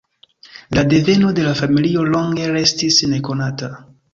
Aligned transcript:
La 0.77 0.83
deveno 0.93 1.29
de 1.41 1.45
la 1.49 1.53
familio 1.61 2.07
longe 2.15 2.51
restis 2.55 3.01
nekonata. 3.13 3.71